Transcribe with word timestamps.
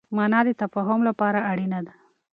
مانا 0.15 0.39
د 0.45 0.49
تفاهم 0.61 0.99
لپاره 1.09 1.39
اړينه 1.51 1.79
ده. 1.87 1.93